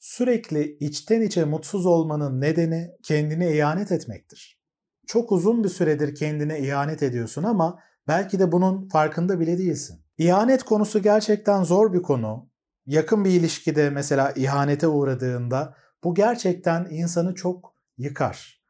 Sürekli 0.00 0.76
içten 0.80 1.20
içe 1.20 1.44
mutsuz 1.44 1.86
olmanın 1.86 2.40
nedeni 2.40 2.90
kendine 3.02 3.56
ihanet 3.56 3.92
etmektir. 3.92 4.60
Çok 5.06 5.32
uzun 5.32 5.64
bir 5.64 5.68
süredir 5.68 6.14
kendine 6.14 6.60
ihanet 6.60 7.02
ediyorsun 7.02 7.42
ama 7.42 7.78
belki 8.08 8.38
de 8.38 8.52
bunun 8.52 8.88
farkında 8.88 9.40
bile 9.40 9.58
değilsin. 9.58 10.04
İhanet 10.18 10.62
konusu 10.62 11.02
gerçekten 11.02 11.62
zor 11.62 11.92
bir 11.92 12.02
konu. 12.02 12.50
Yakın 12.86 13.24
bir 13.24 13.30
ilişkide 13.30 13.90
mesela 13.90 14.30
ihanete 14.30 14.86
uğradığında 14.86 15.76
bu 16.04 16.14
gerçekten 16.14 16.88
insanı 16.90 17.34
çok 17.34 17.74
yıkar. 17.98 18.62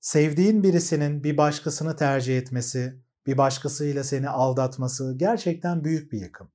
Sevdiğin 0.00 0.62
birisinin 0.62 1.24
bir 1.24 1.36
başkasını 1.36 1.96
tercih 1.96 2.38
etmesi, 2.38 3.02
bir 3.26 3.38
başkasıyla 3.38 4.04
seni 4.04 4.28
aldatması 4.28 5.14
gerçekten 5.18 5.84
büyük 5.84 6.12
bir 6.12 6.20
yıkım. 6.20 6.50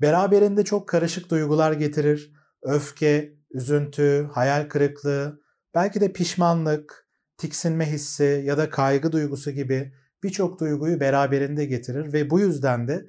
Beraberinde 0.00 0.64
çok 0.64 0.88
karışık 0.88 1.30
duygular 1.30 1.72
getirir. 1.72 2.37
Öfke, 2.62 3.34
üzüntü, 3.50 4.28
hayal 4.32 4.68
kırıklığı, 4.68 5.40
belki 5.74 6.00
de 6.00 6.12
pişmanlık, 6.12 7.08
tiksinme 7.36 7.92
hissi 7.92 8.42
ya 8.46 8.58
da 8.58 8.70
kaygı 8.70 9.12
duygusu 9.12 9.50
gibi 9.50 9.94
birçok 10.22 10.60
duyguyu 10.60 11.00
beraberinde 11.00 11.64
getirir 11.64 12.12
ve 12.12 12.30
bu 12.30 12.40
yüzden 12.40 12.88
de 12.88 13.06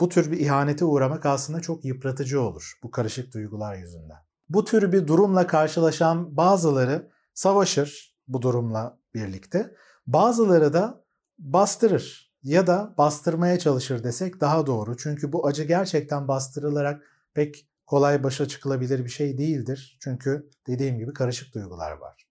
bu 0.00 0.08
tür 0.08 0.32
bir 0.32 0.38
ihanete 0.40 0.84
uğramak 0.84 1.26
aslında 1.26 1.60
çok 1.60 1.84
yıpratıcı 1.84 2.40
olur 2.40 2.72
bu 2.82 2.90
karışık 2.90 3.34
duygular 3.34 3.76
yüzünden. 3.76 4.18
Bu 4.48 4.64
tür 4.64 4.92
bir 4.92 5.06
durumla 5.06 5.46
karşılaşan 5.46 6.36
bazıları 6.36 7.10
savaşır 7.34 8.16
bu 8.28 8.42
durumla 8.42 8.98
birlikte. 9.14 9.74
Bazıları 10.06 10.72
da 10.72 11.04
bastırır 11.38 12.32
ya 12.42 12.66
da 12.66 12.94
bastırmaya 12.98 13.58
çalışır 13.58 14.04
desek 14.04 14.40
daha 14.40 14.66
doğru. 14.66 14.96
Çünkü 14.96 15.32
bu 15.32 15.46
acı 15.46 15.64
gerçekten 15.64 16.28
bastırılarak 16.28 17.02
pek 17.34 17.68
kolay 17.92 18.22
başa 18.22 18.48
çıkılabilir 18.48 19.04
bir 19.04 19.10
şey 19.10 19.38
değildir. 19.38 19.98
Çünkü 20.00 20.50
dediğim 20.66 20.98
gibi 20.98 21.12
karışık 21.12 21.54
duygular 21.54 21.92
var. 21.92 22.26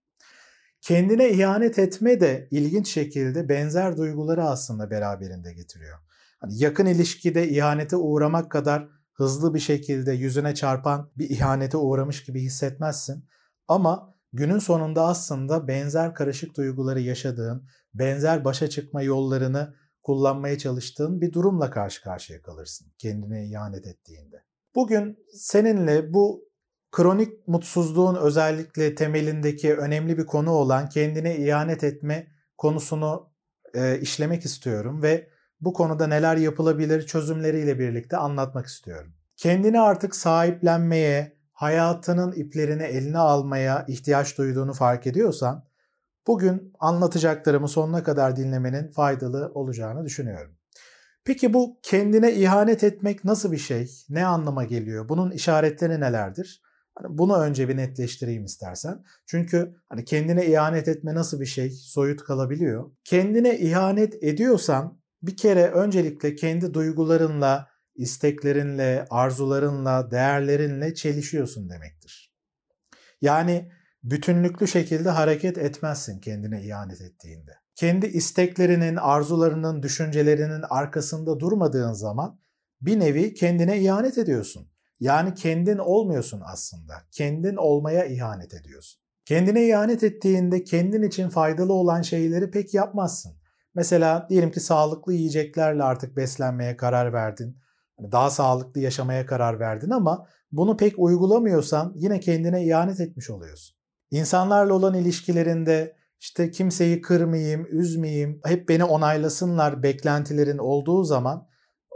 Kendine 0.82 1.30
ihanet 1.30 1.80
etme 1.80 2.22
de 2.22 2.48
ilginç 2.52 2.88
şekilde 2.94 3.50
benzer 3.50 3.98
duyguları 3.98 4.44
aslında 4.44 4.92
beraberinde 4.92 5.54
getiriyor. 5.54 6.00
Hani 6.40 6.64
yakın 6.64 6.86
ilişkide 6.86 7.50
ihanete 7.50 7.96
uğramak 7.96 8.52
kadar 8.52 8.90
hızlı 9.14 9.54
bir 9.54 9.60
şekilde 9.60 10.12
yüzüne 10.12 10.56
çarpan 10.56 11.12
bir 11.18 11.30
ihanete 11.30 11.78
uğramış 11.78 12.24
gibi 12.24 12.42
hissetmezsin. 12.42 13.26
Ama 13.68 14.16
günün 14.34 14.60
sonunda 14.60 15.04
aslında 15.04 15.68
benzer 15.68 16.14
karışık 16.16 16.58
duyguları 16.58 17.00
yaşadığın, 17.00 17.68
benzer 17.94 18.46
başa 18.46 18.70
çıkma 18.70 19.02
yollarını 19.02 19.76
kullanmaya 20.04 20.58
çalıştığın 20.58 21.22
bir 21.22 21.34
durumla 21.34 21.70
karşı 21.70 22.04
karşıya 22.04 22.42
kalırsın 22.42 22.88
kendine 22.98 23.46
ihanet 23.46 23.88
ettiğinde. 23.88 24.51
Bugün 24.76 25.26
seninle 25.34 26.14
bu 26.14 26.50
kronik 26.92 27.48
mutsuzluğun 27.48 28.16
özellikle 28.16 28.96
temelindeki 28.96 29.76
önemli 29.76 30.18
bir 30.18 30.26
konu 30.26 30.52
olan 30.52 30.90
kendine 30.90 31.38
ihanet 31.38 31.84
etme 31.84 32.28
konusunu 32.58 33.30
e, 33.74 34.00
işlemek 34.00 34.46
istiyorum 34.46 35.02
ve 35.04 35.30
bu 35.62 35.74
konuda 35.74 36.08
neler 36.08 36.38
yapılabilir 36.38 37.08
çözümleriyle 37.08 37.80
birlikte 37.80 38.18
anlatmak 38.18 38.66
istiyorum. 38.66 39.14
Kendini 39.38 39.80
artık 39.80 40.16
sahiplenmeye, 40.16 41.38
hayatının 41.54 42.32
iplerini 42.32 42.84
eline 42.84 43.18
almaya 43.18 43.86
ihtiyaç 43.88 44.38
duyduğunu 44.38 44.74
fark 44.74 45.08
ediyorsan, 45.08 45.66
bugün 46.28 46.74
anlatacaklarımı 46.80 47.68
sonuna 47.68 48.04
kadar 48.04 48.36
dinlemenin 48.36 48.88
faydalı 48.92 49.52
olacağını 49.54 50.06
düşünüyorum. 50.06 50.61
Peki 51.26 51.54
bu 51.54 51.80
kendine 51.84 52.34
ihanet 52.34 52.84
etmek 52.84 53.26
nasıl 53.26 53.52
bir 53.52 53.58
şey? 53.58 53.92
Ne 54.10 54.26
anlama 54.26 54.64
geliyor? 54.64 55.10
Bunun 55.10 55.32
işaretleri 55.32 56.00
nelerdir? 56.00 56.62
Hani 56.96 57.18
bunu 57.18 57.38
önce 57.38 57.70
bir 57.70 57.78
netleştireyim 57.78 58.46
istersen. 58.46 59.04
Çünkü 59.26 59.76
hani 59.90 60.06
kendine 60.06 60.46
ihanet 60.46 60.88
etme 60.88 61.16
nasıl 61.16 61.42
bir 61.42 61.46
şey? 61.46 61.70
Soyut 61.70 62.24
kalabiliyor. 62.24 62.92
Kendine 63.04 63.60
ihanet 63.60 64.24
ediyorsan 64.24 65.02
bir 65.22 65.38
kere 65.38 65.68
öncelikle 65.68 66.36
kendi 66.36 66.74
duygularınla, 66.74 67.68
isteklerinle, 67.96 69.06
arzularınla, 69.10 70.12
değerlerinle 70.12 70.94
çelişiyorsun 70.94 71.70
demektir. 71.70 72.34
Yani 73.22 73.72
bütünlüklü 74.04 74.68
şekilde 74.68 75.10
hareket 75.10 75.58
etmezsin 75.58 76.20
kendine 76.20 76.64
ihanet 76.64 77.02
ettiğinde. 77.02 77.61
Kendi 77.76 78.06
isteklerinin, 78.06 78.96
arzularının, 78.96 79.84
düşüncelerinin 79.84 80.64
arkasında 80.70 81.40
durmadığın 81.40 81.94
zaman 81.94 82.40
bir 82.82 83.00
nevi 83.00 83.34
kendine 83.34 83.82
ihanet 83.82 84.18
ediyorsun. 84.18 84.68
Yani 85.00 85.34
kendin 85.34 85.78
olmuyorsun 85.78 86.42
aslında. 86.46 86.94
Kendin 87.12 87.56
olmaya 87.56 88.06
ihanet 88.06 88.54
ediyorsun. 88.54 89.02
Kendine 89.26 89.68
ihanet 89.68 90.04
ettiğinde 90.04 90.64
kendin 90.64 91.04
için 91.04 91.30
faydalı 91.30 91.74
olan 91.74 92.02
şeyleri 92.02 92.52
pek 92.52 92.74
yapmazsın. 92.74 93.34
Mesela 93.76 94.28
diyelim 94.30 94.52
ki 94.52 94.60
sağlıklı 94.60 95.14
yiyeceklerle 95.14 95.84
artık 95.84 96.18
beslenmeye 96.18 96.78
karar 96.78 97.14
verdin. 97.14 97.58
Hani 97.98 98.12
daha 98.12 98.30
sağlıklı 98.30 98.82
yaşamaya 98.82 99.26
karar 99.26 99.60
verdin 99.60 99.90
ama 99.90 100.28
bunu 100.52 100.78
pek 100.78 100.94
uygulamıyorsan 100.98 101.94
yine 101.96 102.20
kendine 102.20 102.66
ihanet 102.66 103.00
etmiş 103.00 103.30
oluyorsun. 103.30 103.78
İnsanlarla 104.12 104.74
olan 104.74 104.94
ilişkilerinde 104.94 105.96
işte 106.22 106.52
kimseyi 106.52 107.02
kırmayayım, 107.02 107.68
üzmeyeyim, 107.70 108.42
hep 108.46 108.70
beni 108.70 108.84
onaylasınlar 108.84 109.84
beklentilerin 109.84 110.58
olduğu 110.58 111.04
zaman 111.04 111.48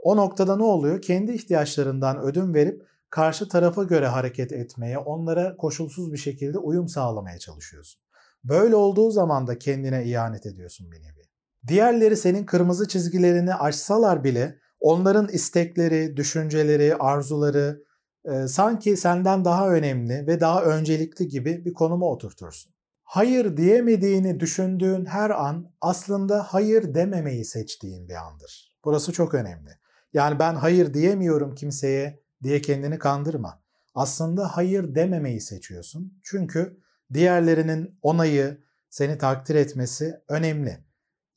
o 0.03 0.17
noktada 0.17 0.57
ne 0.57 0.63
oluyor? 0.63 1.01
Kendi 1.01 1.31
ihtiyaçlarından 1.31 2.21
ödün 2.21 2.53
verip 2.53 2.81
karşı 3.09 3.49
tarafa 3.49 3.83
göre 3.83 4.07
hareket 4.07 4.51
etmeye, 4.51 4.97
onlara 4.97 5.57
koşulsuz 5.57 6.13
bir 6.13 6.17
şekilde 6.17 6.57
uyum 6.57 6.87
sağlamaya 6.87 7.39
çalışıyorsun. 7.39 8.01
Böyle 8.43 8.75
olduğu 8.75 9.11
zaman 9.11 9.47
da 9.47 9.59
kendine 9.59 10.05
ihanet 10.05 10.45
ediyorsun 10.45 10.91
bir 10.91 10.99
nevi. 10.99 11.29
Diğerleri 11.67 12.17
senin 12.17 12.45
kırmızı 12.45 12.87
çizgilerini 12.87 13.55
aşsalar 13.55 14.23
bile 14.23 14.59
onların 14.79 15.27
istekleri, 15.27 16.17
düşünceleri, 16.17 16.95
arzuları 16.95 17.83
e, 18.25 18.47
sanki 18.47 18.97
senden 18.97 19.45
daha 19.45 19.69
önemli 19.69 20.27
ve 20.27 20.39
daha 20.39 20.63
öncelikli 20.63 21.27
gibi 21.27 21.65
bir 21.65 21.73
konuma 21.73 22.05
oturtursun. 22.05 22.74
Hayır 23.15 23.57
diyemediğini 23.57 24.39
düşündüğün 24.39 25.05
her 25.05 25.29
an 25.29 25.71
aslında 25.81 26.43
hayır 26.43 26.95
dememeyi 26.95 27.45
seçtiğin 27.45 28.09
bir 28.09 28.13
andır. 28.13 28.77
Burası 28.85 29.11
çok 29.13 29.33
önemli. 29.33 29.69
Yani 30.13 30.39
ben 30.39 30.55
hayır 30.55 30.93
diyemiyorum 30.93 31.55
kimseye 31.55 32.19
diye 32.43 32.61
kendini 32.61 32.99
kandırma. 32.99 33.61
Aslında 33.93 34.57
hayır 34.57 34.95
dememeyi 34.95 35.41
seçiyorsun. 35.41 36.19
Çünkü 36.23 36.79
diğerlerinin 37.13 37.99
onayı, 38.01 38.63
seni 38.89 39.17
takdir 39.17 39.55
etmesi 39.55 40.21
önemli. 40.29 40.77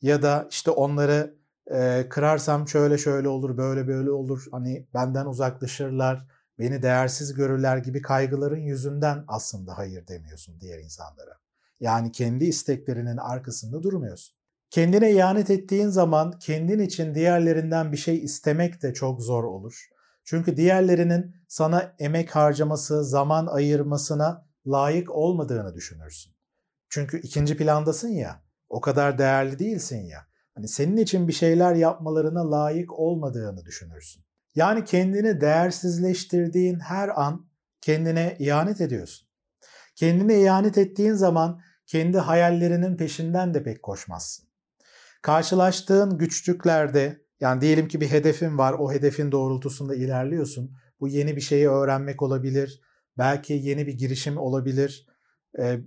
Ya 0.03 0.22
da 0.22 0.47
işte 0.50 0.71
onları 0.71 1.34
e, 1.66 2.06
kırarsam 2.09 2.69
şöyle 2.69 2.99
şöyle 2.99 3.28
olur, 3.28 3.56
böyle 3.56 3.89
böyle 3.89 4.10
olur. 4.10 4.47
Hani 4.50 4.89
benden 4.95 5.27
uzaklaşırlar, 5.27 6.28
beni 6.59 6.83
değersiz 6.83 7.34
görürler 7.34 7.77
gibi 7.77 8.03
kaygıların 8.03 8.60
yüzünden 8.60 9.25
aslında 9.28 9.78
hayır 9.78 10.06
demiyorsun 10.06 10.60
diğer 10.60 10.78
insanlara. 10.78 11.47
Yani 11.81 12.12
kendi 12.12 12.44
isteklerinin 12.44 13.16
arkasında 13.16 13.83
durmuyorsun. 13.83 14.39
Kendine 14.71 15.12
ihanet 15.12 15.50
ettiğin 15.50 15.89
zaman 15.89 16.39
kendin 16.39 16.78
için 16.78 17.15
diğerlerinden 17.15 17.93
bir 17.93 17.97
şey 17.97 18.25
istemek 18.25 18.83
de 18.83 18.94
çok 18.94 19.22
zor 19.22 19.44
olur. 19.44 19.89
Çünkü 20.25 20.56
diğerlerinin 20.56 21.37
sana 21.49 21.94
emek 21.99 22.37
harcaması, 22.37 23.05
zaman 23.05 23.47
ayırmasına 23.47 24.47
layık 24.66 25.11
olmadığını 25.11 25.75
düşünürsün. 25.75 26.33
Çünkü 26.89 27.21
ikinci 27.21 27.56
plandasın 27.56 28.09
ya, 28.09 28.43
o 28.69 28.81
kadar 28.81 29.19
değerli 29.19 29.59
değilsin 29.59 30.05
ya. 30.05 30.27
Hani 30.55 30.69
senin 30.69 30.97
için 30.97 31.28
bir 31.28 31.33
şeyler 31.33 31.75
yapmalarına 31.75 32.50
layık 32.50 32.99
olmadığını 32.99 33.65
düşünürsün. 33.65 34.25
Yani 34.55 34.84
kendini 34.84 35.41
değersizleştirdiğin 35.41 36.81
her 36.81 37.21
an 37.22 37.49
kendine 37.81 38.37
ihanet 38.39 38.81
ediyorsun. 38.81 39.28
Kendine 39.97 40.42
ihanet 40.42 40.78
ettiğin 40.78 41.15
zaman 41.15 41.60
kendi 41.89 42.19
hayallerinin 42.19 42.97
peşinden 42.97 43.55
de 43.55 43.63
pek 43.63 43.83
koşmazsın. 43.83 44.49
Karşılaştığın 45.23 46.19
güçlüklerde 46.19 47.21
yani 47.41 47.61
diyelim 47.61 47.89
ki 47.89 48.01
bir 48.01 48.11
hedefin 48.11 48.59
var, 48.59 48.73
o 48.79 48.93
hedefin 48.93 49.33
doğrultusunda 49.33 49.95
ilerliyorsun. 49.95 50.77
Bu 51.01 51.09
yeni 51.09 51.37
bir 51.37 51.41
şeyi 51.41 51.69
öğrenmek 51.69 52.23
olabilir, 52.23 52.81
belki 53.19 53.53
yeni 53.53 53.87
bir 53.87 53.93
girişim 53.93 54.39
olabilir. 54.39 55.07
E, 55.59 55.79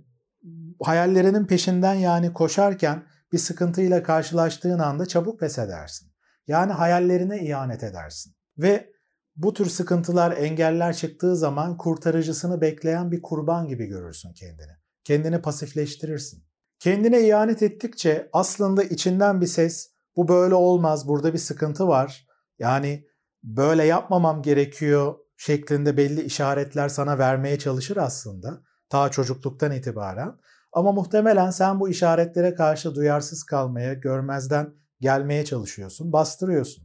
hayallerinin 0.82 1.46
peşinden 1.46 1.94
yani 1.94 2.32
koşarken 2.32 3.06
bir 3.32 3.38
sıkıntıyla 3.38 4.02
karşılaştığın 4.02 4.78
anda 4.78 5.06
çabuk 5.06 5.40
pes 5.40 5.58
edersin. 5.58 6.12
Yani 6.46 6.72
hayallerine 6.72 7.44
ihanet 7.46 7.82
edersin. 7.82 8.34
Ve 8.58 8.92
bu 9.36 9.54
tür 9.54 9.66
sıkıntılar, 9.66 10.36
engeller 10.36 10.96
çıktığı 10.96 11.36
zaman 11.36 11.76
kurtarıcısını 11.76 12.60
bekleyen 12.60 13.12
bir 13.12 13.22
kurban 13.22 13.68
gibi 13.68 13.86
görürsün 13.86 14.32
kendini. 14.32 14.81
Kendini 15.04 15.42
pasifleştirirsin. 15.42 16.44
Kendine 16.78 17.26
ihanet 17.26 17.62
ettikçe 17.62 18.28
aslında 18.32 18.82
içinden 18.82 19.40
bir 19.40 19.46
ses 19.46 19.90
bu 20.16 20.28
böyle 20.28 20.54
olmaz, 20.54 21.08
burada 21.08 21.32
bir 21.32 21.38
sıkıntı 21.38 21.88
var. 21.88 22.26
Yani 22.58 23.06
böyle 23.42 23.84
yapmamam 23.84 24.42
gerekiyor 24.42 25.14
şeklinde 25.36 25.96
belli 25.96 26.22
işaretler 26.22 26.88
sana 26.88 27.18
vermeye 27.18 27.58
çalışır 27.58 27.96
aslında 27.96 28.62
ta 28.88 29.08
çocukluktan 29.08 29.72
itibaren. 29.72 30.38
Ama 30.72 30.92
muhtemelen 30.92 31.50
sen 31.50 31.80
bu 31.80 31.88
işaretlere 31.88 32.54
karşı 32.54 32.94
duyarsız 32.94 33.44
kalmaya, 33.44 33.94
görmezden 33.94 34.74
gelmeye 35.00 35.44
çalışıyorsun, 35.44 36.12
bastırıyorsun. 36.12 36.84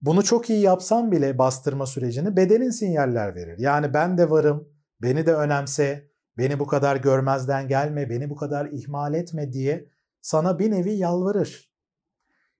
Bunu 0.00 0.24
çok 0.24 0.50
iyi 0.50 0.60
yapsan 0.60 1.12
bile 1.12 1.38
bastırma 1.38 1.86
sürecini 1.86 2.36
bedenin 2.36 2.70
sinyaller 2.70 3.34
verir. 3.34 3.58
Yani 3.58 3.94
ben 3.94 4.18
de 4.18 4.30
varım, 4.30 4.68
beni 5.02 5.26
de 5.26 5.34
önemse, 5.34 6.11
beni 6.38 6.58
bu 6.58 6.66
kadar 6.66 6.96
görmezden 6.96 7.68
gelme, 7.68 8.10
beni 8.10 8.30
bu 8.30 8.36
kadar 8.36 8.66
ihmal 8.72 9.14
etme 9.14 9.52
diye 9.52 9.88
sana 10.20 10.58
bir 10.58 10.70
nevi 10.70 10.92
yalvarır. 10.92 11.72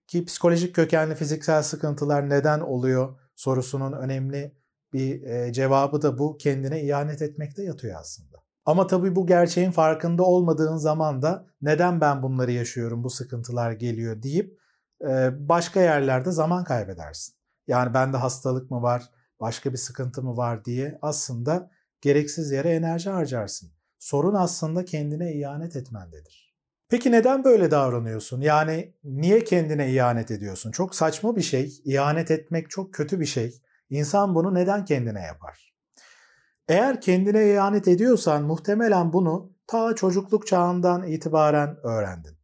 Ki 0.07 0.25
psikolojik 0.25 0.75
kökenli 0.75 1.15
fiziksel 1.15 1.63
sıkıntılar 1.63 2.29
neden 2.29 2.59
oluyor 2.59 3.19
sorusunun 3.35 3.93
önemli 3.93 4.55
bir 4.93 5.23
e, 5.23 5.53
cevabı 5.53 6.01
da 6.01 6.17
bu 6.17 6.37
kendine 6.37 6.83
ihanet 6.83 7.21
etmekte 7.21 7.63
yatıyor 7.63 7.99
aslında. 7.99 8.43
Ama 8.65 8.87
tabii 8.87 9.15
bu 9.15 9.27
gerçeğin 9.27 9.71
farkında 9.71 10.23
olmadığın 10.23 10.77
zaman 10.77 11.21
da 11.21 11.45
neden 11.61 12.01
ben 12.01 12.23
bunları 12.23 12.51
yaşıyorum, 12.51 13.03
bu 13.03 13.09
sıkıntılar 13.09 13.71
geliyor 13.71 14.23
deyip 14.23 14.59
e, 15.01 15.31
başka 15.49 15.81
yerlerde 15.81 16.31
zaman 16.31 16.63
kaybedersin. 16.63 17.35
Yani 17.67 17.93
bende 17.93 18.17
hastalık 18.17 18.71
mı 18.71 18.81
var, 18.81 19.09
başka 19.39 19.71
bir 19.71 19.77
sıkıntı 19.77 20.23
mı 20.23 20.37
var 20.37 20.65
diye 20.65 20.99
aslında 21.01 21.71
gereksiz 22.03 22.51
yere 22.51 22.69
enerji 22.69 23.09
harcarsın. 23.09 23.71
Sorun 23.99 24.33
aslında 24.33 24.85
kendine 24.85 25.33
ihanet 25.33 25.75
etmendedir. 25.75 26.55
Peki 26.89 27.11
neden 27.11 27.43
böyle 27.43 27.71
davranıyorsun? 27.71 28.41
Yani 28.41 28.93
niye 29.03 29.43
kendine 29.43 29.91
ihanet 29.91 30.31
ediyorsun? 30.31 30.71
Çok 30.71 30.95
saçma 30.95 31.35
bir 31.35 31.41
şey. 31.41 31.81
İhanet 31.85 32.31
etmek 32.31 32.69
çok 32.69 32.93
kötü 32.93 33.19
bir 33.19 33.25
şey. 33.25 33.61
İnsan 33.89 34.35
bunu 34.35 34.53
neden 34.53 34.85
kendine 34.85 35.21
yapar? 35.21 35.73
Eğer 36.67 37.01
kendine 37.01 37.53
ihanet 37.53 37.87
ediyorsan 37.87 38.43
muhtemelen 38.43 39.13
bunu 39.13 39.53
ta 39.67 39.95
çocukluk 39.95 40.47
çağından 40.47 41.07
itibaren 41.07 41.77
öğrendin. 41.83 42.37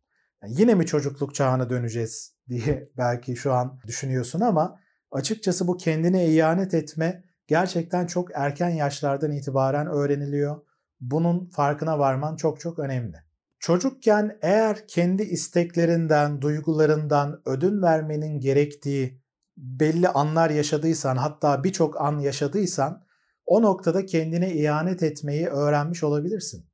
Yani 0.44 0.54
yine 0.58 0.76
mi 0.76 0.86
çocukluk 0.86 1.36
çağına 1.36 1.70
döneceğiz 1.70 2.36
diye 2.50 2.90
belki 2.98 3.36
şu 3.36 3.54
an 3.54 3.80
düşünüyorsun 3.88 4.40
ama 4.40 4.80
açıkçası 5.12 5.68
bu 5.68 5.78
kendine 5.78 6.28
ihanet 6.28 6.74
etme 6.74 7.29
gerçekten 7.50 8.08
çok 8.08 8.30
erken 8.34 8.70
yaşlardan 8.70 9.32
itibaren 9.32 9.88
öğreniliyor. 9.88 10.62
Bunun 11.00 11.50
farkına 11.50 12.00
varman 12.00 12.36
çok 12.36 12.60
çok 12.60 12.80
önemli. 12.80 13.18
Çocukken 13.60 14.38
eğer 14.42 14.88
kendi 14.88 15.24
isteklerinden, 15.24 16.42
duygularından 16.42 17.42
ödün 17.46 17.82
vermenin 17.82 18.40
gerektiği 18.40 19.22
belli 19.58 20.10
anlar 20.10 20.50
yaşadıysan, 20.50 21.16
hatta 21.16 21.64
birçok 21.64 22.02
an 22.02 22.20
yaşadıysan 22.20 23.06
o 23.46 23.62
noktada 23.62 24.06
kendine 24.06 24.54
ihanet 24.54 25.04
etmeyi 25.04 25.48
öğrenmiş 25.48 26.04
olabilirsin. 26.04 26.70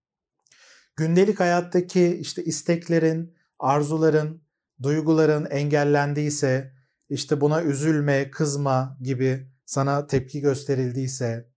Gündelik 0.96 1.40
hayattaki 1.40 2.18
işte 2.22 2.44
isteklerin, 2.44 3.36
arzuların, 3.60 4.42
duyguların 4.84 5.46
engellendiyse, 5.46 6.74
işte 7.10 7.42
buna 7.42 7.64
üzülme, 7.64 8.32
kızma 8.32 8.98
gibi 9.02 9.55
sana 9.66 10.08
tepki 10.08 10.42
gösterildiyse, 10.42 11.50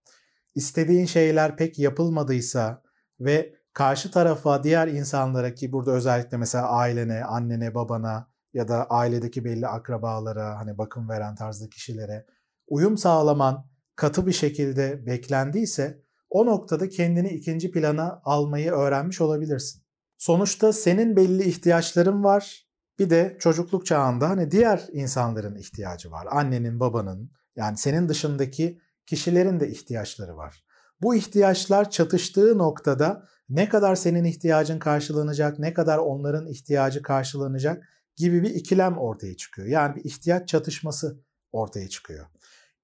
istediğin 0.55 1.07
şeyler 1.07 1.57
pek 1.57 1.79
yapılmadıysa 1.79 2.83
ve 3.21 3.55
karşı 3.73 4.11
tarafa, 4.11 4.65
diğer 4.65 4.89
insanlara 4.89 5.55
ki 5.55 5.73
burada 5.73 5.93
özellikle 5.93 6.37
mesela 6.37 6.69
ailene, 6.69 7.25
annene, 7.25 7.75
babana 7.75 8.31
ya 8.53 8.69
da 8.69 8.87
ailedeki 8.91 9.45
belli 9.45 9.67
akrabalara, 9.67 10.59
hani 10.59 10.79
bakım 10.79 11.09
veren 11.09 11.35
tarzda 11.35 11.69
kişilere 11.69 12.27
uyum 12.67 12.99
sağlaman 12.99 13.67
katı 13.97 14.27
bir 14.27 14.33
şekilde 14.33 15.07
beklendiyse 15.07 16.03
o 16.31 16.47
noktada 16.47 16.89
kendini 16.89 17.29
ikinci 17.29 17.71
plana 17.71 18.21
almayı 18.25 18.73
öğrenmiş 18.73 19.21
olabilirsin. 19.21 19.83
Sonuçta 20.19 20.73
senin 20.73 21.17
belli 21.17 21.45
ihtiyaçların 21.45 22.25
var. 22.25 22.69
Bir 22.99 23.11
de 23.11 23.37
çocukluk 23.41 23.87
çağında 23.87 24.29
hani 24.29 24.51
diğer 24.51 24.87
insanların 24.93 25.57
ihtiyacı 25.57 26.11
var. 26.11 26.27
Annenin, 26.31 26.81
babanın 26.81 27.31
yani 27.59 27.77
senin 27.77 28.09
dışındaki 28.09 28.81
kişilerin 29.07 29.61
de 29.61 29.69
ihtiyaçları 29.69 30.37
var. 30.37 30.65
Bu 31.03 31.15
ihtiyaçlar 31.15 31.91
çatıştığı 31.91 32.59
noktada 32.59 33.27
ne 33.49 33.69
kadar 33.69 33.95
senin 33.95 34.25
ihtiyacın 34.25 34.79
karşılanacak, 34.79 35.59
ne 35.59 35.75
kadar 35.75 35.99
onların 35.99 36.47
ihtiyacı 36.47 37.03
karşılanacak 37.03 37.85
gibi 38.17 38.43
bir 38.43 38.51
ikilem 38.51 38.99
ortaya 38.99 39.37
çıkıyor. 39.37 39.69
Yani 39.69 39.97
bir 39.97 40.05
ihtiyaç 40.05 40.49
çatışması 40.49 41.21
ortaya 41.53 41.89
çıkıyor. 41.89 42.27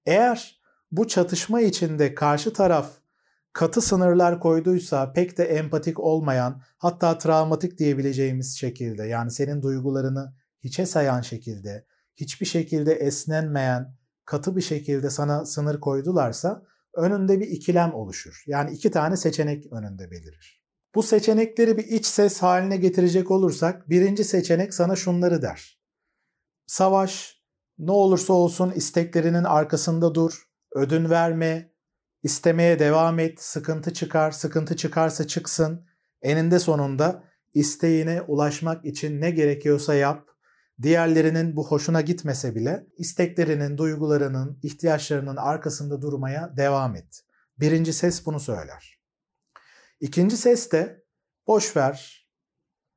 Eğer 0.05 0.61
bu 0.91 1.07
çatışma 1.07 1.61
içinde 1.61 2.15
karşı 2.15 2.53
taraf 2.53 2.91
katı 3.53 3.81
sınırlar 3.81 4.39
koyduysa 4.39 5.13
pek 5.13 5.37
de 5.37 5.43
empatik 5.43 5.99
olmayan 5.99 6.61
hatta 6.77 7.17
travmatik 7.17 7.77
diyebileceğimiz 7.77 8.57
şekilde 8.57 9.03
yani 9.03 9.31
senin 9.31 9.61
duygularını 9.61 10.33
hiçe 10.63 10.85
sayan 10.85 11.21
şekilde 11.21 11.85
hiçbir 12.15 12.45
şekilde 12.45 12.93
esnenmeyen 12.93 13.95
katı 14.25 14.55
bir 14.55 14.61
şekilde 14.61 15.09
sana 15.09 15.45
sınır 15.45 15.79
koydularsa 15.79 16.63
önünde 16.95 17.39
bir 17.39 17.47
ikilem 17.47 17.93
oluşur. 17.93 18.43
Yani 18.47 18.71
iki 18.71 18.91
tane 18.91 19.17
seçenek 19.17 19.73
önünde 19.73 20.11
belirir. 20.11 20.65
Bu 20.95 21.03
seçenekleri 21.03 21.77
bir 21.77 21.83
iç 21.83 22.05
ses 22.05 22.41
haline 22.41 22.77
getirecek 22.77 23.31
olursak 23.31 23.89
birinci 23.89 24.23
seçenek 24.23 24.73
sana 24.73 24.95
şunları 24.95 25.41
der. 25.41 25.79
Savaş, 26.67 27.41
ne 27.77 27.91
olursa 27.91 28.33
olsun 28.33 28.71
isteklerinin 28.71 29.43
arkasında 29.43 30.15
dur, 30.15 30.43
ödün 30.75 31.09
verme, 31.09 31.71
istemeye 32.23 32.79
devam 32.79 33.19
et, 33.19 33.41
sıkıntı 33.41 33.93
çıkar, 33.93 34.31
sıkıntı 34.31 34.75
çıkarsa 34.75 35.27
çıksın. 35.27 35.85
Eninde 36.21 36.59
sonunda 36.59 37.23
isteğine 37.53 38.21
ulaşmak 38.21 38.85
için 38.85 39.21
ne 39.21 39.31
gerekiyorsa 39.31 39.95
yap. 39.95 40.34
Diğerlerinin 40.81 41.55
bu 41.55 41.67
hoşuna 41.67 42.01
gitmese 42.01 42.55
bile 42.55 42.87
isteklerinin, 42.97 43.77
duygularının, 43.77 44.59
ihtiyaçlarının 44.63 45.35
arkasında 45.35 46.01
durmaya 46.01 46.57
devam 46.57 46.95
et. 46.95 47.23
Birinci 47.59 47.93
ses 47.93 48.25
bunu 48.25 48.39
söyler. 48.39 48.99
İkinci 49.99 50.37
ses 50.37 50.71
de 50.71 51.03
boş 51.47 51.77
ver, 51.77 52.27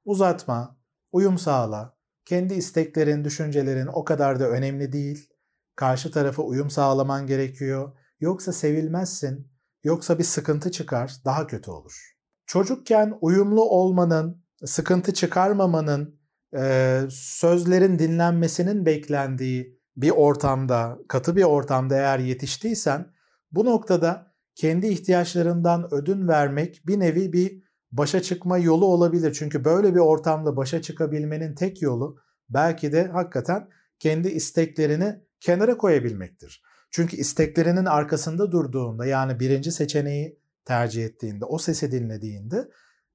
uzatma, 0.04 0.78
uyum 1.12 1.38
sağla. 1.38 1.98
Kendi 2.24 2.54
isteklerin, 2.54 3.24
düşüncelerin 3.24 3.86
o 3.86 4.04
kadar 4.04 4.40
da 4.40 4.48
önemli 4.48 4.92
değil. 4.92 5.30
Karşı 5.76 6.10
tarafa 6.10 6.42
uyum 6.42 6.70
sağlaman 6.70 7.26
gerekiyor. 7.26 7.98
Yoksa 8.20 8.52
sevilmezsin, 8.52 9.52
yoksa 9.84 10.18
bir 10.18 10.24
sıkıntı 10.24 10.70
çıkar, 10.70 11.16
daha 11.24 11.46
kötü 11.46 11.70
olur. 11.70 12.14
Çocukken 12.46 13.18
uyumlu 13.20 13.62
olmanın, 13.62 14.44
sıkıntı 14.64 15.14
çıkarmamanın, 15.14 16.17
e, 16.56 17.00
sözlerin 17.10 17.98
dinlenmesinin 17.98 18.86
beklendiği 18.86 19.78
bir 19.96 20.10
ortamda, 20.10 20.98
katı 21.08 21.36
bir 21.36 21.42
ortamda 21.42 21.96
eğer 21.96 22.18
yetiştiysen 22.18 23.12
bu 23.52 23.64
noktada 23.64 24.32
kendi 24.54 24.86
ihtiyaçlarından 24.86 25.94
ödün 25.94 26.28
vermek 26.28 26.82
bir 26.86 27.00
nevi 27.00 27.32
bir 27.32 27.62
başa 27.92 28.22
çıkma 28.22 28.58
yolu 28.58 28.86
olabilir. 28.86 29.36
Çünkü 29.38 29.64
böyle 29.64 29.94
bir 29.94 30.00
ortamda 30.00 30.56
başa 30.56 30.82
çıkabilmenin 30.82 31.54
tek 31.54 31.82
yolu 31.82 32.16
belki 32.48 32.92
de 32.92 33.06
hakikaten 33.06 33.68
kendi 33.98 34.28
isteklerini 34.28 35.20
kenara 35.40 35.76
koyabilmektir. 35.76 36.62
Çünkü 36.90 37.16
isteklerinin 37.16 37.84
arkasında 37.84 38.52
durduğunda 38.52 39.06
yani 39.06 39.40
birinci 39.40 39.72
seçeneği 39.72 40.38
tercih 40.64 41.04
ettiğinde, 41.04 41.44
o 41.44 41.58
sesi 41.58 41.92
dinlediğinde 41.92 42.68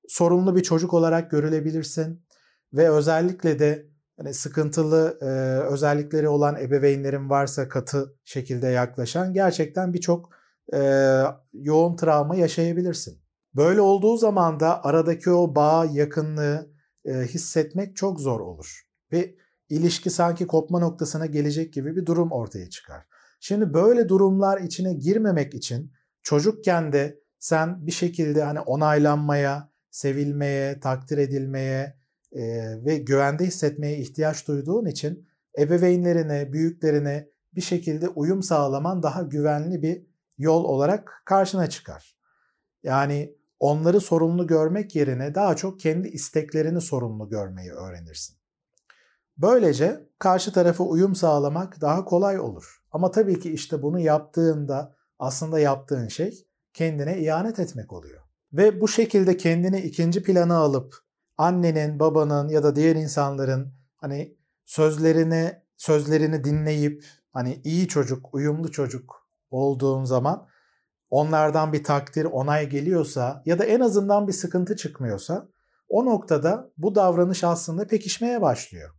sorunlu 0.08 0.56
bir 0.56 0.64
çocuk 0.64 0.94
olarak 0.94 1.32
görülebilirsin 1.32 2.26
ve 2.74 2.90
özellikle 2.90 3.60
de 3.60 3.86
hani 4.18 4.34
sıkıntılı 4.34 5.18
e, 5.22 5.26
özellikleri 5.74 6.28
olan 6.28 6.56
ebeveynlerin 6.62 7.30
varsa 7.30 7.68
katı 7.68 8.16
şekilde 8.24 8.68
yaklaşan 8.68 9.34
gerçekten 9.34 9.94
birçok 9.94 10.30
e, 10.74 10.80
yoğun 11.54 11.96
travma 11.96 12.36
yaşayabilirsin. 12.36 13.24
Böyle 13.56 13.82
olduğu 13.82 14.18
zaman 14.18 14.60
da 14.60 14.84
aradaki 14.84 15.32
o 15.32 15.56
bağ, 15.56 15.86
yakınlığı 15.92 16.74
e, 17.06 17.14
hissetmek 17.14 17.96
çok 17.96 18.20
zor 18.20 18.40
olur 18.40 18.82
ve 19.12 19.36
ilişki 19.70 20.10
sanki 20.10 20.48
kopma 20.48 20.80
noktasına 20.80 21.26
gelecek 21.26 21.74
gibi 21.74 21.96
bir 21.96 22.06
durum 22.06 22.32
ortaya 22.32 22.70
çıkar. 22.70 23.06
Şimdi 23.40 23.74
böyle 23.74 24.10
durumlar 24.10 24.62
içine 24.62 24.94
girmemek 24.94 25.54
için 25.54 25.92
çocukken 26.24 26.94
de 26.94 27.20
sen 27.40 27.88
bir 27.88 27.92
şekilde 27.92 28.44
hani 28.44 28.60
onaylanmaya, 28.60 29.72
sevilmeye, 29.92 30.80
takdir 30.80 31.18
edilmeye 31.18 32.03
e, 32.34 32.42
ve 32.86 32.98
güvende 32.98 33.46
hissetmeye 33.46 33.98
ihtiyaç 33.98 34.48
duyduğun 34.48 34.86
için 34.86 35.28
ebeveynlerine, 35.60 36.54
büyüklerine 36.54 37.30
bir 37.56 37.62
şekilde 37.62 38.10
uyum 38.10 38.44
sağlaman 38.44 39.04
daha 39.04 39.22
güvenli 39.22 39.82
bir 39.82 40.06
yol 40.38 40.64
olarak 40.64 41.22
karşına 41.26 41.68
çıkar. 41.68 42.18
Yani 42.84 43.36
onları 43.60 44.02
sorumlu 44.02 44.48
görmek 44.48 44.96
yerine 44.96 45.36
daha 45.36 45.56
çok 45.56 45.80
kendi 45.80 46.08
isteklerini 46.08 46.82
sorumlu 46.82 47.30
görmeyi 47.30 47.72
öğrenirsin. 47.72 48.36
Böylece 49.38 50.10
karşı 50.20 50.54
tarafa 50.54 50.84
uyum 50.84 51.16
sağlamak 51.16 51.82
daha 51.82 52.06
kolay 52.06 52.40
olur. 52.40 52.84
Ama 52.92 53.12
tabii 53.12 53.40
ki 53.40 53.54
işte 53.54 53.82
bunu 53.82 54.00
yaptığında 54.00 54.96
aslında 55.20 55.60
yaptığın 55.60 56.08
şey 56.08 56.48
kendine 56.74 57.20
ihanet 57.20 57.60
etmek 57.60 57.94
oluyor. 57.94 58.22
Ve 58.54 58.82
bu 58.82 58.88
şekilde 58.88 59.38
kendini 59.38 59.80
ikinci 59.80 60.24
plana 60.24 60.58
alıp 60.58 61.03
annenin, 61.38 62.00
babanın 62.00 62.50
ya 62.50 62.64
da 62.64 62.76
diğer 62.76 62.96
insanların 62.96 63.74
hani 63.96 64.38
sözlerini 64.66 65.64
sözlerini 65.78 66.44
dinleyip 66.44 67.06
hani 67.32 67.62
iyi 67.64 67.88
çocuk, 67.88 68.34
uyumlu 68.34 68.72
çocuk 68.72 69.28
olduğun 69.52 70.04
zaman 70.04 70.48
onlardan 71.10 71.74
bir 71.74 71.84
takdir, 71.84 72.26
onay 72.26 72.70
geliyorsa 72.70 73.44
ya 73.46 73.60
da 73.60 73.66
en 73.66 73.80
azından 73.80 74.28
bir 74.28 74.34
sıkıntı 74.34 74.76
çıkmıyorsa 74.76 75.48
o 75.90 76.06
noktada 76.06 76.72
bu 76.78 76.96
davranış 76.96 77.44
aslında 77.44 77.88
pekişmeye 77.88 78.42
başlıyor. 78.42 78.90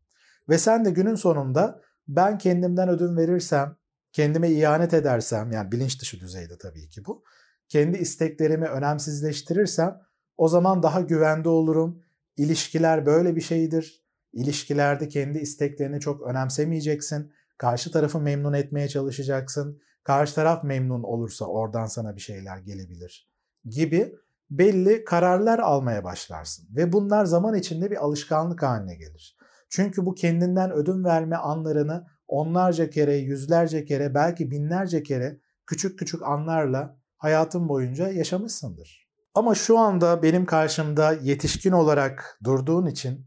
Ve 0.48 0.58
sen 0.58 0.84
de 0.84 0.90
günün 0.90 1.14
sonunda 1.14 1.80
ben 2.08 2.38
kendimden 2.38 2.88
ödün 2.88 3.16
verirsem, 3.16 3.76
kendime 4.12 4.50
ihanet 4.50 4.94
edersem 4.94 5.52
yani 5.52 5.72
bilinç 5.72 6.00
dışı 6.00 6.20
düzeyde 6.20 6.58
tabii 6.58 6.88
ki 6.88 7.04
bu. 7.06 7.24
Kendi 7.68 7.98
isteklerimi 7.98 8.66
önemsizleştirirsem 8.66 10.00
o 10.36 10.48
zaman 10.48 10.82
daha 10.82 11.00
güvende 11.00 11.48
olurum. 11.48 12.02
İlişkiler 12.36 13.06
böyle 13.06 13.36
bir 13.36 13.40
şeydir. 13.40 14.04
İlişkilerde 14.32 15.08
kendi 15.08 15.38
isteklerini 15.38 16.00
çok 16.00 16.22
önemsemeyeceksin. 16.22 17.32
Karşı 17.58 17.92
tarafı 17.92 18.20
memnun 18.20 18.52
etmeye 18.52 18.88
çalışacaksın. 18.88 19.80
Karşı 20.04 20.34
taraf 20.34 20.64
memnun 20.64 21.02
olursa 21.02 21.44
oradan 21.44 21.86
sana 21.86 22.16
bir 22.16 22.20
şeyler 22.20 22.58
gelebilir 22.58 23.34
gibi 23.64 24.14
belli 24.50 25.04
kararlar 25.04 25.58
almaya 25.58 26.04
başlarsın 26.04 26.68
ve 26.76 26.92
bunlar 26.92 27.24
zaman 27.24 27.54
içinde 27.54 27.90
bir 27.90 28.04
alışkanlık 28.04 28.62
haline 28.62 28.94
gelir. 28.94 29.36
Çünkü 29.68 30.06
bu 30.06 30.14
kendinden 30.14 30.72
ödün 30.72 31.04
verme 31.04 31.36
anlarını 31.36 32.06
onlarca 32.28 32.90
kere, 32.90 33.16
yüzlerce 33.16 33.84
kere, 33.84 34.14
belki 34.14 34.50
binlerce 34.50 35.02
kere 35.02 35.40
küçük 35.66 35.98
küçük 35.98 36.22
anlarla 36.22 36.98
hayatın 37.16 37.68
boyunca 37.68 38.08
yaşamışsındır. 38.08 39.03
Ama 39.34 39.54
şu 39.54 39.78
anda 39.78 40.22
benim 40.22 40.46
karşımda 40.46 41.12
yetişkin 41.12 41.72
olarak 41.72 42.38
durduğun 42.44 42.86
için 42.86 43.26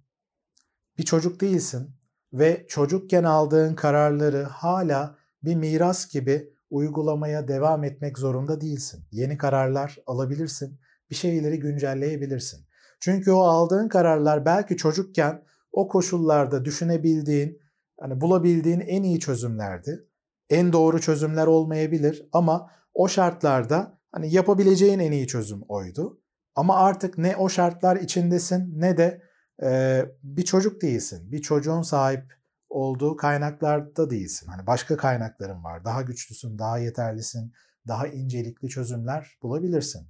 bir 0.98 1.04
çocuk 1.04 1.42
değilsin 1.42 1.96
ve 2.34 2.66
çocukken 2.68 3.24
aldığın 3.24 3.76
kararları 3.76 4.44
hala 4.44 5.18
bir 5.44 5.56
miras 5.56 6.10
gibi 6.10 6.54
uygulamaya 6.70 7.48
devam 7.48 7.84
etmek 7.84 8.18
zorunda 8.18 8.62
değilsin. 8.62 9.06
Yeni 9.12 9.38
kararlar 9.38 9.98
alabilirsin, 10.06 10.80
bir 11.10 11.16
şeyleri 11.16 11.60
güncelleyebilirsin. 11.60 12.68
Çünkü 13.00 13.32
o 13.32 13.42
aldığın 13.42 13.88
kararlar 13.88 14.46
belki 14.46 14.78
çocukken 14.78 15.44
o 15.72 15.88
koşullarda 15.88 16.66
düşünebildiğin, 16.66 17.62
hani 18.00 18.22
bulabildiğin 18.22 18.80
en 18.80 19.04
iyi 19.04 19.20
çözümlerdi. 19.20 20.08
En 20.50 20.74
doğru 20.74 21.02
çözümler 21.02 21.48
olmayabilir 21.48 22.30
ama 22.34 22.72
o 22.94 23.08
şartlarda 23.08 23.97
hani 24.18 24.34
yapabileceğin 24.34 25.00
en 25.00 25.12
iyi 25.12 25.28
çözüm 25.28 25.62
oydu. 25.68 26.22
Ama 26.56 26.76
artık 26.76 27.18
ne 27.18 27.36
o 27.36 27.50
şartlar 27.50 27.96
içindesin 27.96 28.82
ne 28.82 28.98
de 28.98 29.22
e, 29.64 30.02
bir 30.24 30.46
çocuk 30.46 30.82
değilsin. 30.82 31.32
Bir 31.32 31.42
çocuğun 31.42 31.82
sahip 31.82 32.34
olduğu 32.70 33.16
kaynaklarda 33.16 34.10
değilsin. 34.10 34.48
Hani 34.48 34.68
başka 34.68 34.98
kaynakların 34.98 35.64
var. 35.64 35.86
Daha 35.86 36.02
güçlüsün, 36.02 36.60
daha 36.60 36.78
yeterlisin, 36.78 37.54
daha 37.88 38.08
incelikli 38.08 38.70
çözümler 38.70 39.38
bulabilirsin. 39.42 40.08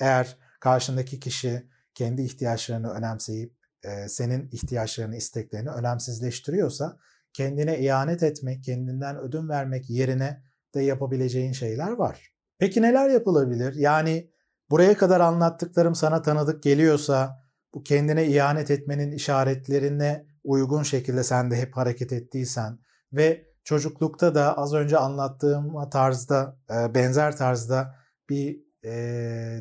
Eğer 0.00 0.38
karşındaki 0.60 1.20
kişi 1.20 1.68
kendi 1.94 2.22
ihtiyaçlarını 2.22 2.90
önemseyip 2.90 3.54
e, 3.82 4.08
senin 4.08 4.48
ihtiyaçlarını, 4.52 5.16
isteklerini 5.16 5.70
önemsizleştiriyorsa 5.70 6.96
kendine 7.32 7.78
ihanet 7.78 8.22
etmek, 8.22 8.64
kendinden 8.64 9.18
ödün 9.18 9.48
vermek 9.48 9.90
yerine 9.90 10.42
de 10.74 10.82
yapabileceğin 10.82 11.52
şeyler 11.52 11.90
var. 11.90 12.29
Peki 12.60 12.82
neler 12.82 13.10
yapılabilir? 13.10 13.74
Yani 13.74 14.30
buraya 14.70 14.96
kadar 14.96 15.20
anlattıklarım 15.20 15.94
sana 15.94 16.22
tanıdık 16.22 16.62
geliyorsa 16.62 17.44
bu 17.74 17.82
kendine 17.82 18.26
ihanet 18.26 18.70
etmenin 18.70 19.12
işaretlerine 19.12 20.26
uygun 20.44 20.82
şekilde 20.82 21.22
sen 21.22 21.50
de 21.50 21.56
hep 21.56 21.76
hareket 21.76 22.12
ettiysen 22.12 22.78
ve 23.12 23.46
çocuklukta 23.64 24.34
da 24.34 24.58
az 24.58 24.74
önce 24.74 24.98
anlattığım 24.98 25.90
tarzda 25.90 26.56
benzer 26.94 27.36
tarzda 27.36 27.94
bir 28.28 28.60
e, 28.84 28.90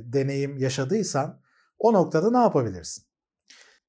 deneyim 0.03 0.57
yaşadıysan 0.57 1.41
o 1.77 1.93
noktada 1.93 2.31
ne 2.31 2.37
yapabilirsin? 2.37 3.05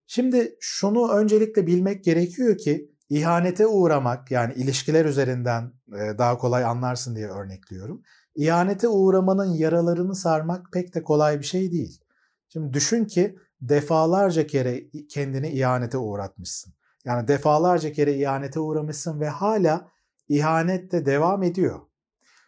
Şimdi 0.06 0.56
şunu 0.60 1.12
öncelikle 1.12 1.66
bilmek 1.66 2.04
gerekiyor 2.04 2.58
ki 2.58 2.90
ihanete 3.08 3.66
uğramak 3.66 4.30
yani 4.30 4.54
ilişkiler 4.54 5.04
üzerinden 5.04 5.72
e, 5.88 6.18
daha 6.18 6.38
kolay 6.38 6.64
anlarsın 6.64 7.16
diye 7.16 7.28
örnekliyorum. 7.28 8.02
İhanete 8.40 8.88
uğramanın 8.88 9.54
yaralarını 9.54 10.14
sarmak 10.14 10.72
pek 10.72 10.94
de 10.94 11.02
kolay 11.02 11.38
bir 11.38 11.44
şey 11.44 11.72
değil. 11.72 12.00
Şimdi 12.48 12.72
düşün 12.72 13.04
ki 13.04 13.36
defalarca 13.60 14.46
kere 14.46 14.90
kendini 15.08 15.48
ihanete 15.48 15.98
uğratmışsın. 15.98 16.74
Yani 17.04 17.28
defalarca 17.28 17.92
kere 17.92 18.14
ihanete 18.14 18.60
uğramışsın 18.60 19.20
ve 19.20 19.28
hala 19.28 19.88
ihanet 20.28 20.92
de 20.92 21.06
devam 21.06 21.42
ediyor. 21.42 21.80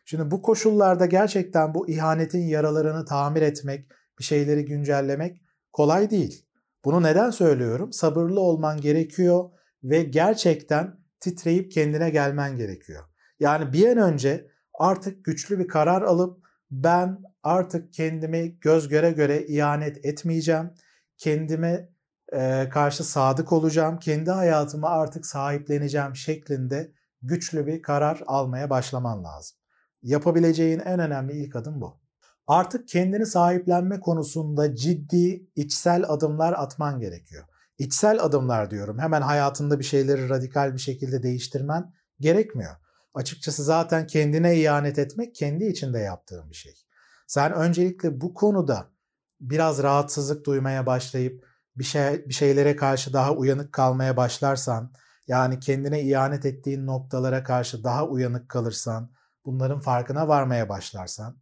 Şimdi 0.04 0.30
bu 0.30 0.42
koşullarda 0.42 1.06
gerçekten 1.06 1.74
bu 1.74 1.88
ihanetin 1.88 2.42
yaralarını 2.42 3.04
tamir 3.04 3.42
etmek, 3.42 3.86
bir 4.18 4.24
şeyleri 4.24 4.64
güncellemek 4.64 5.42
kolay 5.72 6.10
değil. 6.10 6.46
Bunu 6.84 7.02
neden 7.02 7.30
söylüyorum? 7.30 7.92
Sabırlı 7.92 8.40
olman 8.40 8.80
gerekiyor 8.80 9.50
ve 9.84 10.02
gerçekten 10.02 10.96
titreyip 11.20 11.72
kendine 11.72 12.10
gelmen 12.10 12.56
gerekiyor. 12.56 13.04
Yani 13.40 13.72
bir 13.72 13.88
an 13.88 14.12
önce 14.12 14.51
artık 14.74 15.24
güçlü 15.24 15.58
bir 15.58 15.68
karar 15.68 16.02
alıp 16.02 16.42
ben 16.70 17.18
artık 17.42 17.92
kendimi 17.92 18.60
göz 18.60 18.88
göre 18.88 19.10
göre 19.10 19.46
ihanet 19.46 20.04
etmeyeceğim. 20.04 20.70
Kendime 21.18 21.88
e, 22.32 22.68
karşı 22.68 23.04
sadık 23.04 23.52
olacağım. 23.52 23.98
Kendi 23.98 24.30
hayatımı 24.30 24.88
artık 24.88 25.26
sahipleneceğim 25.26 26.16
şeklinde 26.16 26.92
güçlü 27.22 27.66
bir 27.66 27.82
karar 27.82 28.22
almaya 28.26 28.70
başlaman 28.70 29.24
lazım. 29.24 29.58
Yapabileceğin 30.02 30.80
en 30.80 30.98
önemli 30.98 31.32
ilk 31.32 31.56
adım 31.56 31.80
bu. 31.80 32.00
Artık 32.46 32.88
kendini 32.88 33.26
sahiplenme 33.26 34.00
konusunda 34.00 34.74
ciddi 34.74 35.46
içsel 35.56 36.04
adımlar 36.08 36.52
atman 36.52 37.00
gerekiyor. 37.00 37.44
İçsel 37.78 38.22
adımlar 38.22 38.70
diyorum. 38.70 38.98
Hemen 38.98 39.22
hayatında 39.22 39.78
bir 39.78 39.84
şeyleri 39.84 40.28
radikal 40.28 40.74
bir 40.74 40.78
şekilde 40.78 41.22
değiştirmen 41.22 41.92
gerekmiyor. 42.20 42.76
Açıkçası 43.14 43.64
zaten 43.64 44.06
kendine 44.06 44.56
ihanet 44.60 44.98
etmek 44.98 45.34
kendi 45.34 45.64
içinde 45.64 45.98
yaptığın 45.98 46.50
bir 46.50 46.54
şey. 46.54 46.74
Sen 47.26 47.52
öncelikle 47.52 48.20
bu 48.20 48.34
konuda 48.34 48.90
biraz 49.40 49.82
rahatsızlık 49.82 50.46
duymaya 50.46 50.86
başlayıp 50.86 51.46
bir 51.76 51.84
şey 51.84 52.26
bir 52.28 52.34
şeylere 52.34 52.76
karşı 52.76 53.12
daha 53.12 53.32
uyanık 53.32 53.72
kalmaya 53.72 54.16
başlarsan, 54.16 54.92
yani 55.26 55.60
kendine 55.60 56.02
ihanet 56.02 56.46
ettiğin 56.46 56.86
noktalara 56.86 57.42
karşı 57.42 57.84
daha 57.84 58.08
uyanık 58.08 58.48
kalırsan, 58.48 59.10
bunların 59.44 59.80
farkına 59.80 60.28
varmaya 60.28 60.68
başlarsan, 60.68 61.36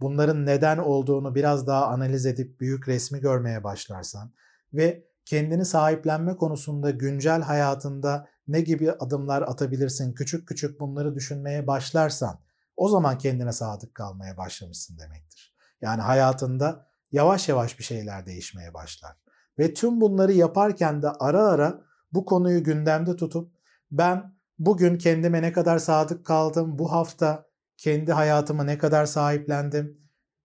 bunların 0.00 0.46
neden 0.46 0.78
olduğunu 0.78 1.34
biraz 1.34 1.66
daha 1.66 1.86
analiz 1.86 2.26
edip 2.26 2.60
büyük 2.60 2.88
resmi 2.88 3.20
görmeye 3.20 3.64
başlarsan 3.64 4.32
ve 4.72 5.04
kendini 5.24 5.64
sahiplenme 5.64 6.36
konusunda 6.36 6.90
güncel 6.90 7.42
hayatında 7.42 8.28
ne 8.48 8.60
gibi 8.60 8.92
adımlar 8.92 9.42
atabilirsin, 9.42 10.14
küçük 10.14 10.48
küçük 10.48 10.80
bunları 10.80 11.14
düşünmeye 11.14 11.66
başlarsan 11.66 12.40
o 12.76 12.88
zaman 12.88 13.18
kendine 13.18 13.52
sadık 13.52 13.94
kalmaya 13.94 14.36
başlamışsın 14.36 14.98
demektir. 14.98 15.56
Yani 15.80 16.02
hayatında 16.02 16.86
yavaş 17.12 17.48
yavaş 17.48 17.78
bir 17.78 17.84
şeyler 17.84 18.26
değişmeye 18.26 18.74
başlar. 18.74 19.16
Ve 19.58 19.74
tüm 19.74 20.00
bunları 20.00 20.32
yaparken 20.32 21.02
de 21.02 21.08
ara 21.10 21.42
ara 21.42 21.82
bu 22.12 22.24
konuyu 22.24 22.64
gündemde 22.64 23.16
tutup 23.16 23.52
ben 23.90 24.36
bugün 24.58 24.98
kendime 24.98 25.42
ne 25.42 25.52
kadar 25.52 25.78
sadık 25.78 26.26
kaldım, 26.26 26.78
bu 26.78 26.92
hafta 26.92 27.46
kendi 27.76 28.12
hayatıma 28.12 28.64
ne 28.64 28.78
kadar 28.78 29.06
sahiplendim, 29.06 30.00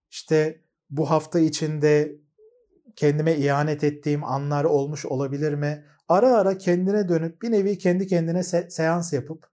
işte 0.10 0.62
bu 0.89 1.10
hafta 1.10 1.39
içinde 1.39 2.15
kendime 2.96 3.36
ihanet 3.36 3.84
ettiğim 3.84 4.24
anlar 4.24 4.63
olmuş 4.63 5.05
olabilir 5.05 5.53
mi? 5.53 5.86
Ara 6.12 6.38
ara 6.38 6.58
kendine 6.58 7.10
dönüp 7.10 7.41
bir 7.41 7.51
nevi 7.51 7.77
kendi 7.77 8.08
kendine 8.08 8.39
se- 8.39 8.70
seans 8.70 9.13
yapıp 9.13 9.48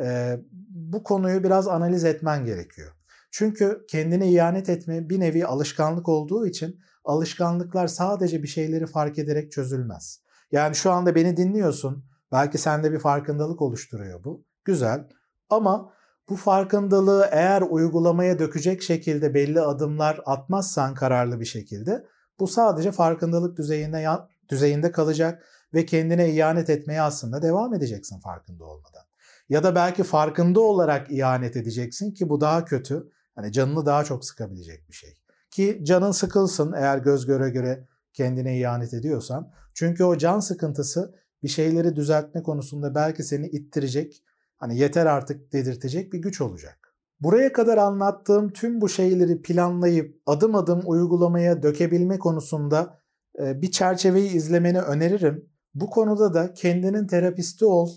e, 0.00 0.36
bu 0.70 1.02
konuyu 1.02 1.44
biraz 1.44 1.68
analiz 1.68 2.04
etmen 2.04 2.44
gerekiyor. 2.44 2.92
Çünkü 3.30 3.84
kendine 3.88 4.32
ihanet 4.32 4.68
etme 4.68 5.08
bir 5.08 5.20
nevi 5.20 5.46
alışkanlık 5.46 6.08
olduğu 6.08 6.46
için 6.46 6.80
alışkanlıklar 7.04 7.86
sadece 7.86 8.42
bir 8.42 8.48
şeyleri 8.48 8.86
fark 8.86 9.18
ederek 9.18 9.52
çözülmez. 9.52 10.20
Yani 10.52 10.74
şu 10.74 10.90
anda 10.90 11.14
beni 11.14 11.36
dinliyorsun. 11.36 12.04
Belki 12.32 12.58
sende 12.58 12.92
bir 12.92 12.98
farkındalık 12.98 13.62
oluşturuyor 13.62 14.24
bu. 14.24 14.44
Güzel. 14.64 15.08
Ama 15.50 15.92
bu 16.28 16.36
farkındalığı 16.36 17.28
eğer 17.30 17.62
uygulamaya 17.62 18.38
dökecek 18.38 18.82
şekilde 18.82 19.34
belli 19.34 19.60
adımlar 19.60 20.20
atmazsan 20.26 20.94
kararlı 20.94 21.40
bir 21.40 21.44
şekilde 21.44 22.04
bu 22.40 22.46
sadece 22.46 22.92
farkındalık 22.92 23.58
düzeyinde 23.58 24.08
düzeyinde 24.48 24.92
kalacak 24.92 25.42
ve 25.76 25.86
kendine 25.86 26.30
ihanet 26.30 26.70
etmeye 26.70 27.00
aslında 27.00 27.42
devam 27.42 27.74
edeceksin 27.74 28.20
farkında 28.20 28.64
olmadan. 28.64 29.02
Ya 29.48 29.62
da 29.62 29.74
belki 29.74 30.02
farkında 30.02 30.60
olarak 30.60 31.10
ihanet 31.10 31.56
edeceksin 31.56 32.12
ki 32.12 32.28
bu 32.28 32.40
daha 32.40 32.64
kötü. 32.64 33.10
Hani 33.34 33.52
canını 33.52 33.86
daha 33.86 34.04
çok 34.04 34.24
sıkabilecek 34.24 34.88
bir 34.88 34.94
şey. 34.94 35.14
Ki 35.50 35.80
canın 35.82 36.10
sıkılsın 36.10 36.72
eğer 36.72 36.98
göz 36.98 37.26
göre 37.26 37.50
göre 37.50 37.88
kendine 38.12 38.58
ihanet 38.58 38.94
ediyorsan. 38.94 39.52
Çünkü 39.74 40.04
o 40.04 40.18
can 40.18 40.40
sıkıntısı 40.40 41.14
bir 41.42 41.48
şeyleri 41.48 41.96
düzeltme 41.96 42.42
konusunda 42.42 42.94
belki 42.94 43.22
seni 43.22 43.46
ittirecek, 43.46 44.22
hani 44.56 44.78
yeter 44.78 45.06
artık 45.06 45.52
dedirtecek 45.52 46.12
bir 46.12 46.18
güç 46.18 46.40
olacak. 46.40 46.94
Buraya 47.20 47.52
kadar 47.52 47.78
anlattığım 47.78 48.52
tüm 48.52 48.80
bu 48.80 48.88
şeyleri 48.88 49.42
planlayıp 49.42 50.22
adım 50.26 50.54
adım 50.54 50.82
uygulamaya 50.84 51.62
dökebilme 51.62 52.18
konusunda 52.18 53.00
bir 53.38 53.70
çerçeveyi 53.70 54.30
izlemeni 54.30 54.80
öneririm. 54.80 55.48
Bu 55.76 55.90
konuda 55.90 56.34
da 56.34 56.54
kendinin 56.54 57.06
terapisti 57.06 57.64
ol 57.64 57.90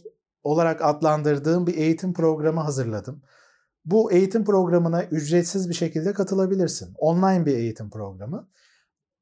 olarak 0.43 0.81
adlandırdığım 0.81 1.67
bir 1.67 1.77
eğitim 1.77 2.13
programı 2.13 2.59
hazırladım. 2.59 3.21
Bu 3.86 4.12
eğitim 4.12 4.45
programına 4.45 5.03
ücretsiz 5.03 5.69
bir 5.69 5.74
şekilde 5.74 6.13
katılabilirsin. 6.13 6.93
Online 6.98 7.45
bir 7.45 7.53
eğitim 7.53 7.89
programı. 7.89 8.50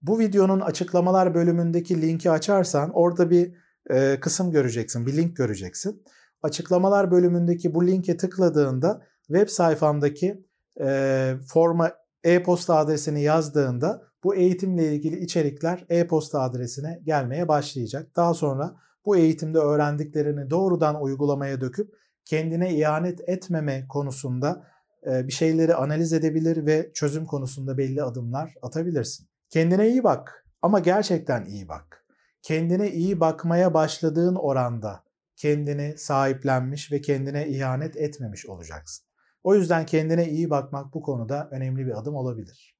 Bu 0.01 0.19
videonun 0.19 0.59
açıklamalar 0.59 1.33
bölümündeki 1.33 2.01
linki 2.01 2.31
açarsan 2.31 2.91
orada 2.93 3.29
bir 3.29 3.53
e, 3.89 4.19
kısım 4.19 4.51
göreceksin, 4.51 5.05
bir 5.05 5.17
link 5.17 5.37
göreceksin. 5.37 6.03
Açıklamalar 6.43 7.11
bölümündeki 7.11 7.75
bu 7.75 7.87
linke 7.87 8.17
tıkladığında 8.17 9.01
web 9.27 9.49
sayfamdaki 9.49 10.45
e, 10.81 11.33
forma 11.47 11.91
e-posta 12.23 12.75
adresini 12.75 13.21
yazdığında 13.21 14.06
bu 14.23 14.35
eğitimle 14.35 14.95
ilgili 14.95 15.19
içerikler 15.19 15.85
e-posta 15.89 16.41
adresine 16.41 16.99
gelmeye 17.03 17.47
başlayacak. 17.47 18.15
Daha 18.15 18.33
sonra 18.33 18.75
bu 19.05 19.17
eğitimde 19.17 19.57
öğrendiklerini 19.57 20.49
doğrudan 20.49 21.01
uygulamaya 21.03 21.61
döküp 21.61 21.93
kendine 22.25 22.75
ihanet 22.75 23.29
etmeme 23.29 23.85
konusunda 23.89 24.67
bir 25.05 25.33
şeyleri 25.33 25.75
analiz 25.75 26.13
edebilir 26.13 26.65
ve 26.65 26.91
çözüm 26.93 27.25
konusunda 27.25 27.77
belli 27.77 28.03
adımlar 28.03 28.53
atabilirsin. 28.61 29.27
Kendine 29.49 29.89
iyi 29.89 30.03
bak 30.03 30.45
ama 30.61 30.79
gerçekten 30.79 31.45
iyi 31.45 31.67
bak. 31.67 32.05
Kendine 32.41 32.91
iyi 32.91 33.19
bakmaya 33.19 33.73
başladığın 33.73 34.35
oranda 34.35 35.03
kendini 35.35 35.97
sahiplenmiş 35.97 36.91
ve 36.91 37.01
kendine 37.01 37.47
ihanet 37.47 37.97
etmemiş 37.97 38.45
olacaksın. 38.45 39.05
O 39.43 39.55
yüzden 39.55 39.85
kendine 39.85 40.29
iyi 40.29 40.49
bakmak 40.49 40.93
bu 40.93 41.01
konuda 41.01 41.49
önemli 41.51 41.85
bir 41.85 41.99
adım 41.99 42.15
olabilir. 42.15 42.76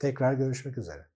Tekrar 0.00 0.34
görüşmek 0.34 0.78
üzere. 0.78 1.09